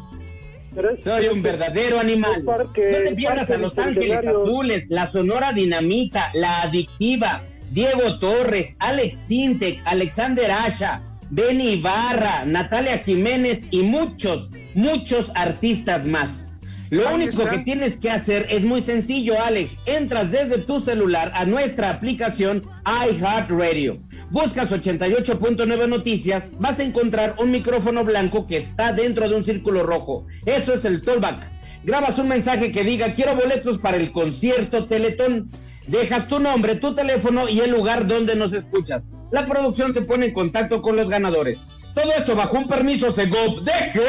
[1.03, 2.45] Soy un verdadero animal.
[2.45, 9.19] no te pierdas a Los Ángeles Azules, la Sonora Dinamita, la Adictiva, Diego Torres, Alex
[9.27, 16.53] Sintec, Alexander Asha, Benny Ibarra, Natalia Jiménez y muchos, muchos artistas más.
[16.91, 19.79] Lo único que tienes que hacer es muy sencillo, Alex.
[19.87, 23.97] Entras desde tu celular a nuestra aplicación iHeartRadio.
[24.33, 29.83] Buscas 88.9 Noticias, vas a encontrar un micrófono blanco que está dentro de un círculo
[29.83, 30.27] rojo.
[30.47, 31.51] Eso es el tollback.
[31.85, 35.51] Grabas un mensaje que diga quiero boletos para el concierto Teletón.
[35.87, 39.03] Dejas tu nombre, tu teléfono y el lugar donde nos escuchas.
[39.31, 41.64] La producción se pone en contacto con los ganadores.
[41.95, 43.62] Todo esto bajo un permiso Segov.
[43.62, 44.01] ¡Deje!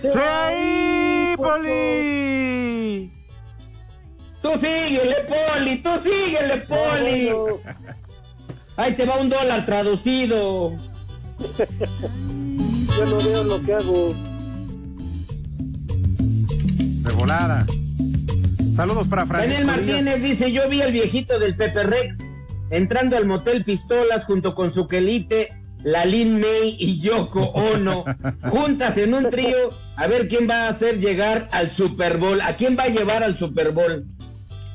[0.00, 3.12] ¡Sí, Poli!
[4.40, 7.30] Tú síguele, Poli, tú síguele, Poli.
[8.78, 10.76] Ahí te va un dólar traducido.
[12.96, 14.14] Yo no veo lo que hago.
[17.02, 17.66] De volada.
[18.76, 22.18] Saludos para Francisco Daniel Martínez dice, yo vi al viejito del Pepe Rex
[22.70, 25.48] entrando al motel Pistolas junto con su quelite,
[25.82, 28.04] Lalin May y Yoko Ono,
[28.48, 29.56] juntas en un trío,
[29.96, 33.24] a ver quién va a hacer llegar al Super Bowl, a quién va a llevar
[33.24, 34.06] al Super Bowl.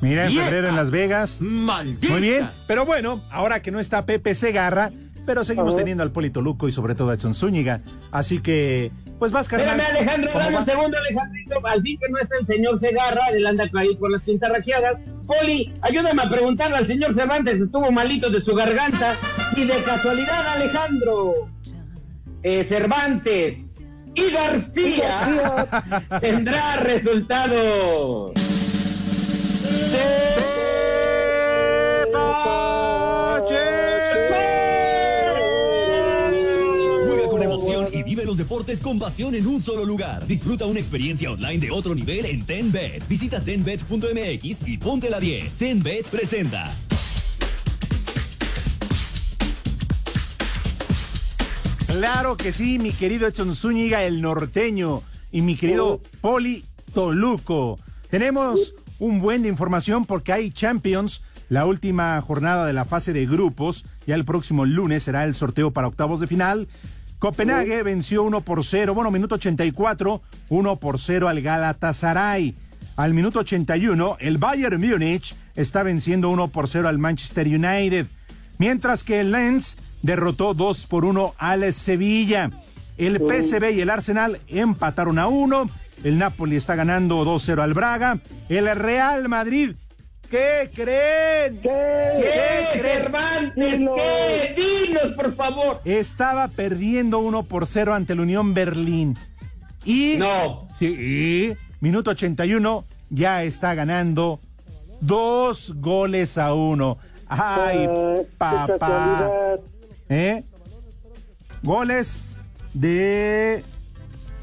[0.04, 1.38] Mira, en febrero en Las Vegas.
[1.40, 2.12] ¡Maldita!
[2.12, 4.90] Muy bien, pero bueno, ahora que no está Pepe Segarra,
[5.26, 7.80] pero seguimos teniendo al Polito Luco y sobre todo a Edson Zúñiga.
[8.12, 9.80] Así que, pues vas, carnal.
[9.80, 10.60] Espérame, Alejandro, ¿Cómo dame va?
[10.60, 11.66] un segundo, Alejandrito.
[11.66, 14.96] Al fin que no está el señor Segarra, él anda ahí por las pintarrajeadas.
[15.26, 19.16] Poli, ayúdame a preguntarle al señor Cervantes, estuvo malito de su garganta.
[19.54, 21.48] Si de casualidad, Alejandro,
[22.42, 23.56] eh, Cervantes
[24.14, 25.82] y García
[26.20, 28.32] tendrá resultados.
[37.06, 40.26] Juega con emoción y vive los deportes con pasión en un solo lugar.
[40.26, 43.06] Disfruta una experiencia online de otro nivel en TenBet.
[43.08, 45.56] Visita tenbet.mx y ponte la 10.
[45.56, 46.74] TenBet presenta.
[51.86, 57.78] Claro que sí, mi querido Edson Zúñiga, el norteño, y mi querido Poli Toluco.
[58.10, 63.26] Tenemos un buen de información porque hay Champions, la última jornada de la fase de
[63.26, 63.84] grupos.
[64.06, 66.68] Ya el próximo lunes será el sorteo para octavos de final.
[67.18, 72.54] Copenhague venció 1 por 0, bueno, minuto 84, 1 por 0 al Galatasaray.
[72.96, 78.06] Al minuto 81, el Bayern Múnich está venciendo 1 por 0 al Manchester United.
[78.58, 82.50] Mientras que el Lens derrotó 2 por 1 al Sevilla.
[82.96, 85.68] El PSV y el Arsenal empataron a 1.
[86.04, 88.20] El Napoli está ganando 2-0 al Braga.
[88.50, 89.74] El Real Madrid,
[90.30, 91.60] ¿qué creen?
[91.62, 93.74] ¿Qué, Cervantes?
[93.94, 94.54] ¿Qué?
[94.54, 95.80] Dinos, por favor.
[95.86, 99.16] Estaba perdiendo 1 por 0 ante la Unión Berlín.
[99.86, 100.16] Y.
[100.18, 100.68] No.
[100.78, 101.54] Sí.
[101.80, 104.40] Minuto 81, ya está ganando
[105.00, 106.98] dos goles a uno.
[107.28, 109.30] Ay, qué papá.
[110.10, 110.44] ¿Eh?
[111.62, 112.42] Goles
[112.74, 113.64] de.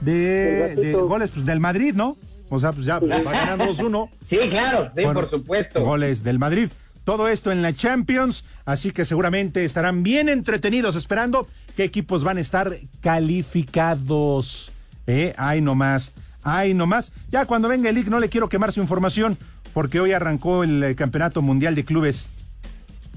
[0.02, 2.18] De, goles pues, del Madrid, ¿no?
[2.50, 4.10] O sea, pues ya pues, va ganando 2-1.
[4.30, 5.82] Sí, claro, sí, Bueno, por supuesto.
[5.82, 6.70] Goles del Madrid.
[7.06, 12.38] Todo esto en la Champions, así que seguramente estarán bien entretenidos esperando qué equipos van
[12.38, 14.72] a estar calificados.
[15.08, 15.34] ¿Eh?
[15.38, 16.14] Ay, nomás.
[16.44, 17.12] Ay, nomás.
[17.32, 19.38] Ya cuando venga el IC no le quiero quemar su información
[19.74, 22.30] porque hoy arrancó el eh, Campeonato Mundial de Clubes.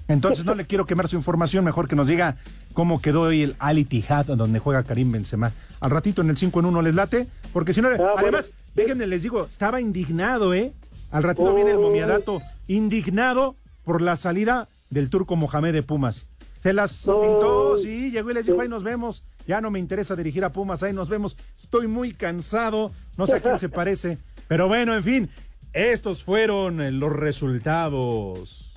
[0.09, 2.37] Entonces no le quiero quemar su información, mejor que nos diga
[2.75, 5.53] cómo quedó hoy el Al Ittihad donde juega Karim Benzema.
[5.81, 9.23] Al ratito en el 5 en 1 les late, porque si no, además, déjenme les
[9.23, 10.73] digo, estaba indignado, ¿eh?
[11.11, 16.27] Al ratito viene el momiadato, indignado por la salida del turco Mohamed de Pumas.
[16.61, 20.17] Se las pintó, sí, llegó y les dijo, ahí nos vemos, ya no me interesa
[20.17, 24.19] dirigir a Pumas, ahí nos vemos, estoy muy cansado, no sé a quién se parece,
[24.49, 25.31] pero bueno, en fin,
[25.75, 28.73] estos fueron eh, los resultados.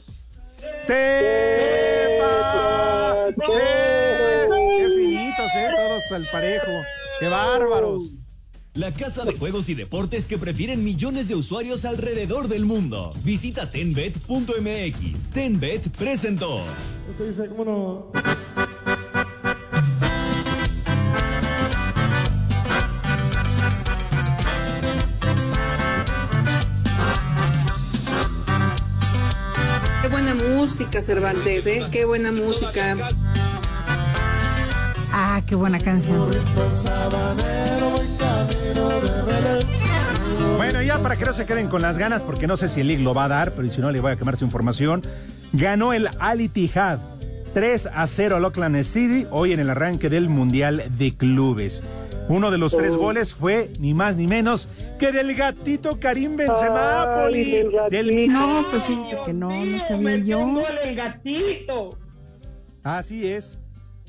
[0.85, 2.17] ¡Qué
[3.35, 3.76] finitos,
[6.11, 6.71] al parejo.
[7.19, 8.03] ¡Qué bárbaros!
[8.73, 13.11] La casa de juegos y deportes que prefieren millones de usuarios alrededor del mundo.
[13.23, 15.31] Visita tenbet.mx.
[15.31, 16.61] Tenbet presentó.
[17.09, 18.11] Usted dice, ¿cómo no?
[30.03, 31.83] Qué buena música, Cervantes, ¿eh?
[31.91, 32.95] Qué buena música.
[35.11, 36.29] Ah, qué buena canción.
[40.57, 42.87] Bueno, ya para que no se queden con las ganas, porque no sé si el
[42.87, 45.01] League lo va a dar, pero si no le voy a quemar su información.
[45.53, 46.99] ganó el Al Ittihad
[47.53, 51.83] 3 a 0 al Oakland City hoy en el arranque del Mundial de Clubes.
[52.27, 52.97] Uno de los tres Oh.
[52.97, 54.67] goles fue ni más ni menos
[54.99, 57.51] que del gatito Karim Benzema, Ay, Poli.
[57.51, 58.33] del Del gatito.
[58.33, 60.61] No, pues fíjese que no, no sabía yo.
[60.83, 61.97] el gatito.
[62.83, 63.59] Así es,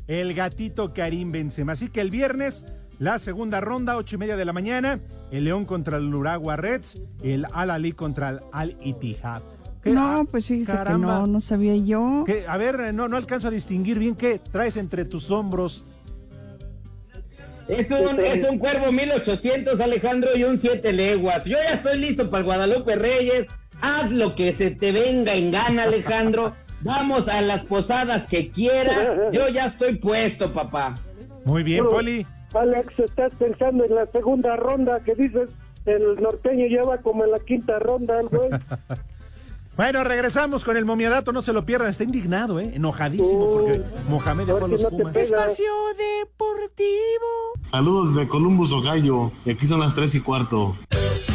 [0.08, 1.72] el gatito Karim Benzema.
[1.72, 2.64] Así que el viernes,
[2.98, 5.00] la segunda ronda, ocho y media de la mañana,
[5.30, 9.42] el León contra el Uragua Reds, el Al Ali contra el Al Ittihad.
[9.84, 11.06] No, Ah, pues fíjese caramba.
[11.06, 12.24] que no, no sabía yo.
[12.26, 12.44] ¿Qué?
[12.48, 15.84] A ver, no, no alcanzo a distinguir bien qué traes entre tus hombros.
[17.68, 21.44] Es un, es un cuervo 1800, Alejandro, y un siete leguas.
[21.44, 23.46] Yo ya estoy listo para el Guadalupe Reyes.
[23.80, 26.54] Haz lo que se te venga en gana, Alejandro.
[26.82, 29.32] Vamos a las posadas que quieras.
[29.32, 30.94] Yo ya estoy puesto, papá.
[31.44, 32.26] Muy bien, Poli.
[32.54, 35.50] Alex, estás pensando en la segunda ronda que dices,
[35.86, 38.48] el norteño ya va como en la quinta ronda, el güey.
[39.76, 41.90] Bueno, regresamos con el momiadato, no se lo pierdan.
[41.90, 42.72] Está indignado, ¿eh?
[42.74, 45.14] Enojadísimo porque Mohamed dejó a los Pumas.
[45.14, 45.28] Deportivo.
[47.64, 49.30] Saludos de Columbus, Ohio.
[49.44, 50.76] Y aquí son las 3 y cuarto.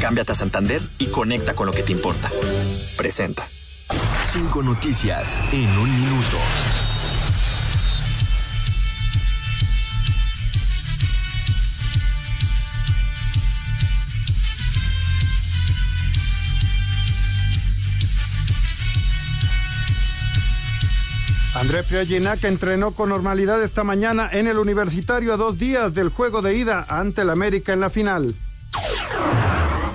[0.01, 2.29] Cámbiate a Santander y conecta con lo que te importa.
[2.97, 3.47] Presenta.
[4.33, 6.37] Cinco noticias en un minuto.
[21.53, 26.41] André Priaginac entrenó con normalidad esta mañana en el universitario a dos días del juego
[26.41, 28.33] de ida ante el América en la final.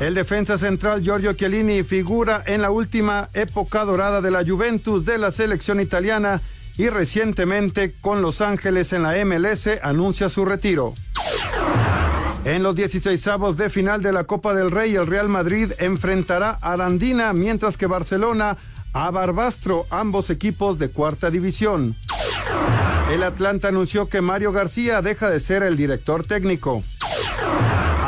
[0.01, 5.19] El defensa central Giorgio Chiellini figura en la última época dorada de la Juventus de
[5.19, 6.41] la selección italiana
[6.77, 10.95] y recientemente con Los Ángeles en la MLS anuncia su retiro.
[12.45, 16.75] En los 16 de final de la Copa del Rey, el Real Madrid enfrentará a
[16.75, 18.57] Arandina, mientras que Barcelona
[18.93, 21.97] a Barbastro, ambos equipos de cuarta división.
[23.11, 26.85] El Atlanta anunció que Mario García deja de ser el director técnico.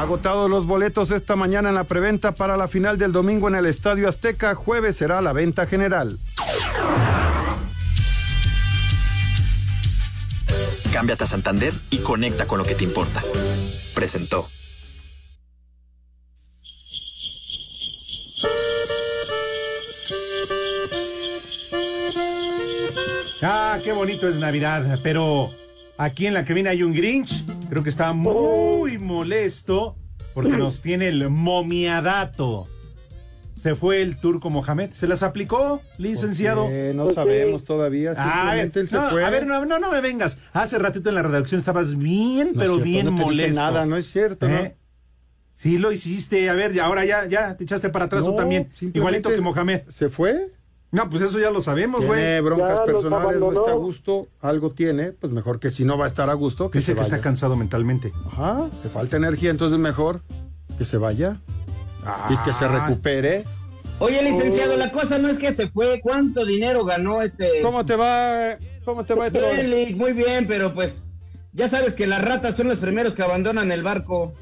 [0.01, 3.67] Agotados los boletos esta mañana en la preventa para la final del domingo en el
[3.67, 6.19] Estadio Azteca, jueves será la venta general.
[10.91, 13.23] Cámbiate a Santander y conecta con lo que te importa.
[13.95, 14.49] Presentó.
[23.43, 25.51] Ah, qué bonito es Navidad, pero
[25.99, 29.97] aquí en la cabina hay un Grinch, creo que está muy molesto
[30.35, 32.69] porque nos tiene el momiadato.
[33.63, 36.69] Se fue el turco Mohamed, ¿se las aplicó, licenciado?
[36.95, 39.23] No sabemos todavía, Ah, a ver, simplemente él se no, fue.
[39.25, 40.39] a ver, no, no, no me vengas.
[40.55, 43.25] Hace ratito en la redacción estabas bien, No pero es cierto, bien no te dije
[43.27, 43.63] molesto.
[43.63, 44.57] nada, no es cierto, ¿no?
[44.57, 44.77] ¿Eh?
[45.53, 48.37] Sí lo hiciste, a ver, y ahora ya, ya te echaste para atrás tú No,
[48.37, 49.83] también, igualito que Mohamed.
[49.91, 50.47] ¿Se fue?
[50.93, 52.19] No, pues eso ya lo sabemos, güey.
[52.19, 53.61] Tiene broncas Ya los personales, no abandonó.
[53.61, 56.69] está a gusto, algo tiene, pues mejor que si no va a estar a gusto,
[56.71, 57.15] que Dice se que vaya.
[57.17, 58.13] está cansado mentalmente.
[58.33, 60.21] Ajá, le falta energía, entonces mejor
[60.79, 61.37] que se vaya
[62.29, 62.87] y que se Ah.
[62.89, 63.45] recupere.
[64.01, 66.01] Oye, licenciado, la cosa no es que se fue.
[66.03, 67.61] ¿Cuánto dinero ganó este?
[67.63, 68.57] ¿Cómo te va?
[68.85, 71.11] ¿Cómo te va, Lick, muy bien, pero pues
[71.53, 74.33] ya sabes que las ratas son los primeros que abandonan el barco.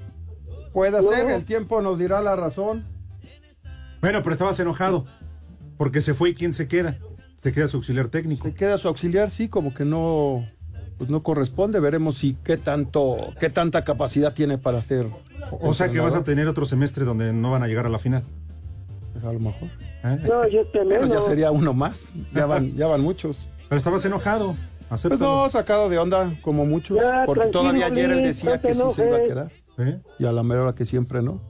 [0.73, 2.87] Puede ser, el tiempo nos dirá la razón.
[4.01, 5.07] Bueno, pero estabas enojado.
[5.79, 6.99] Porque se fue y quién se queda.
[7.37, 8.47] Se queda su auxiliar técnico.
[8.47, 10.45] Se queda su auxiliar, sí, como que no,
[10.99, 11.81] pues no corresponde.
[11.81, 15.07] Veremos si qué tanto, qué tanta capacidad tiene para hacer.
[15.61, 17.99] O sea que vas a tener otro semestre donde no van a llegar a la
[17.99, 18.25] final.
[19.13, 19.69] Pues a lo mejor.
[20.05, 20.19] ¿Eh?
[20.29, 22.13] No, yo te Pero ya sería uno más.
[22.35, 23.49] Ya van, ya van muchos.
[23.69, 24.55] Pero estabas enojado.
[24.89, 26.97] Pues no, sacado de onda, como muchos.
[26.97, 29.53] Ya, porque todavía ayer él decía no que sí se iba a quedar.
[29.79, 30.01] ¿Eh?
[30.19, 31.41] Y a la mera hora que siempre no.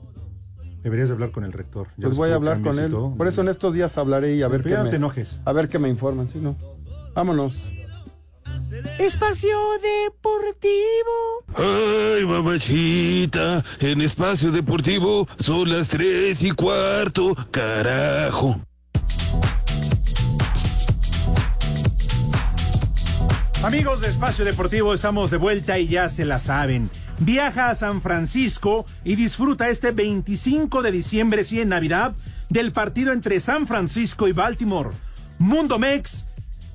[0.83, 1.87] Deberías de hablar con el rector.
[1.97, 2.91] Ya Pues voy a hablar con él.
[2.91, 5.41] Por eso en estos días hablaré y a ver qué me, te enojes.
[5.45, 6.55] a ver qué me informan, si no.
[7.13, 7.63] Vámonos.
[8.99, 11.43] Espacio Deportivo.
[11.55, 18.59] Ay, mamachita, en espacio deportivo son las tres y cuarto, carajo.
[23.63, 26.89] Amigos de Espacio Deportivo, estamos de vuelta y ya se la saben.
[27.21, 32.13] Viaja a San Francisco y disfruta este 25 de diciembre, sí, en Navidad,
[32.47, 34.91] del partido entre San Francisco y Baltimore.
[35.37, 36.25] Mundo Mex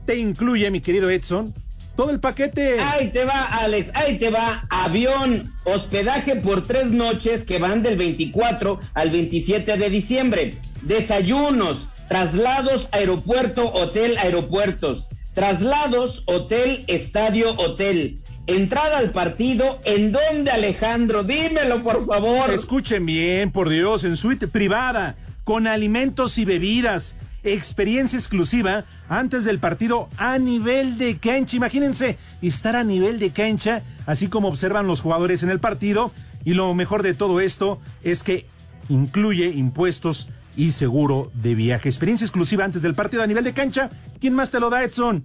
[0.05, 1.55] te incluye, mi querido Edson,
[1.97, 2.79] todo el paquete.
[2.79, 4.67] Ahí te va, Alex, ahí te va.
[4.69, 10.55] Avión, hospedaje por tres noches que van del 24 al 27 de diciembre.
[10.83, 15.09] Desayunos, traslados, aeropuerto, hotel, aeropuertos.
[15.33, 18.21] Traslados, hotel, estadio, hotel.
[18.47, 21.25] Entrada al partido, ¿en dónde, Alejandro?
[21.25, 22.51] Dímelo, por favor.
[22.51, 29.61] Escuchen bien, por Dios, en suite privada, con alimentos y bebidas, experiencia exclusiva antes del
[29.61, 31.57] partido a nivel de cancha.
[31.57, 36.13] Imagínense estar a nivel de cancha, así como observan los jugadores en el partido.
[36.45, 38.45] Y lo mejor de todo esto es que
[38.91, 41.89] incluye impuestos y seguro de viaje.
[41.89, 43.89] Experiencia exclusiva antes del partido a nivel de cancha.
[44.21, 45.25] ¿Quién más te lo da, Edson?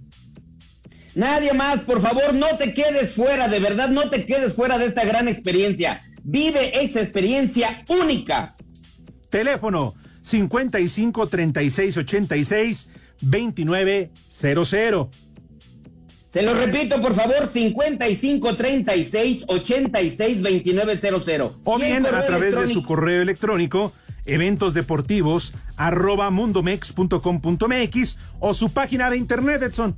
[1.14, 4.86] Nadie más, por favor, no te quedes fuera, de verdad, no te quedes fuera de
[4.86, 6.00] esta gran experiencia.
[6.22, 8.54] Vive esta experiencia única.
[9.28, 12.88] Teléfono 55 36 86
[13.20, 15.08] 2900.
[16.32, 21.52] Se lo repito, por favor, 55 36 86 2900.
[21.64, 23.92] O bien a través de su correo electrónico
[24.26, 29.96] eventos deportivos arroba mundomex.com.mx o su página de internet, Edson.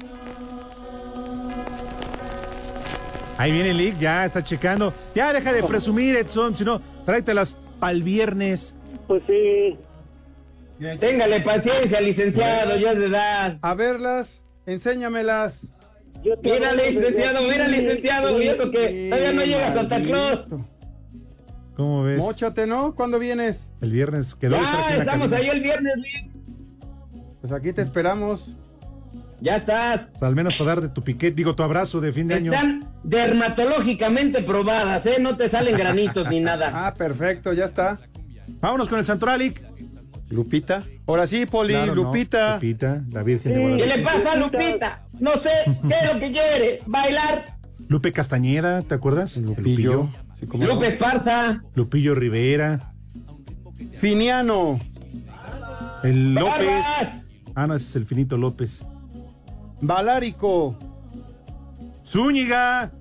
[3.37, 4.93] Ahí viene Lick, ya está checando.
[5.13, 8.73] Ya deja de presumir, Edson, si no, tráetelas para el viernes.
[9.07, 9.77] Pues sí.
[10.99, 13.57] Téngale paciencia, licenciado, ya es de edad.
[13.61, 15.67] A verlas, enséñamelas.
[16.43, 20.47] Mira, licenciado, mira, licenciado, y eso que todavía no llega Santa Claus.
[21.75, 22.17] ¿Cómo ves?
[22.17, 22.95] Móchate, ¿no?
[22.95, 23.69] ¿Cuándo vienes?
[23.81, 24.57] El viernes quedó.
[24.57, 25.93] Ya, estamos ahí el viernes.
[27.39, 28.49] Pues aquí te esperamos.
[29.39, 30.07] Ya estás.
[30.19, 32.51] al menos para darte tu piquete, digo, tu abrazo de fin de año.
[32.51, 35.17] Están dermatológicamente probadas, ¿eh?
[35.21, 36.71] No te salen granitos ni nada.
[36.87, 37.99] Ah, perfecto, ya está.
[38.61, 39.63] Vámonos con el Santoralic.
[40.29, 40.83] Lupita.
[41.05, 42.03] Ahora sí, Poli, Claro, no.
[42.03, 42.55] Lupita.
[42.55, 43.97] Lupita, la Virgen de ¿Qué Guadalupe.
[43.97, 45.03] le pasa a Lupita?
[45.19, 45.49] No sé,
[45.87, 46.79] ¿qué es lo que quiere?
[46.85, 47.57] ¿Bailar?
[47.87, 49.37] Lupe Castañeda, ¿te acuerdas?
[49.37, 50.09] Lupillo.
[50.39, 50.73] Sí, cómo no.
[50.73, 51.63] Lupe Esparza.
[51.75, 52.91] Lupillo Rivera.
[53.93, 54.77] Finiano.
[56.03, 56.83] El López.
[57.55, 58.83] Ah, no, ese es el finito López.
[59.81, 60.77] Valárico.
[62.05, 62.91] Zúñiga.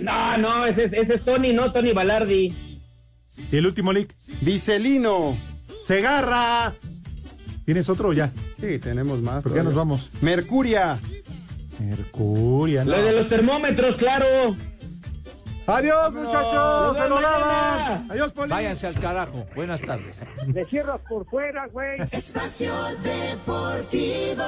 [0.00, 2.54] No, no, ese, es- ese es Tony, no Tony Balardi.
[3.50, 4.14] Y el último lick.
[4.40, 5.36] Vicelino.
[5.86, 6.72] Segarra.
[7.64, 8.30] ¿Tienes otro o ya?
[8.60, 9.42] Sí, tenemos más.
[9.42, 10.10] ¿Por qué nos vamos?
[10.20, 10.98] Mercuria.
[11.78, 12.84] Mercuria.
[12.84, 14.26] Lo de los termómetros, claro.
[15.66, 16.96] Adiós, muchachos.
[16.96, 18.10] Se lo lavan.
[18.10, 18.50] Adiós, Poli.
[18.50, 19.46] Váyanse al carajo.
[19.54, 20.16] Buenas tardes.
[20.46, 22.00] Me cierras por fuera, güey.
[22.10, 22.72] Espacio
[23.02, 24.42] Deportivo.